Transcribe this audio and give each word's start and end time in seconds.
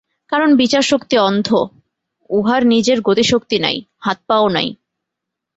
কারণ 0.31 0.49
বিচারশক্তি 0.55 1.15
অন্ধ, 1.19 1.47
উহার 2.29 2.61
নিজের 2.65 2.97
গতিশক্তি 3.01 3.57
নাই, 3.59 3.77
হাত-পাও 3.99 4.45
নাই। 4.47 4.67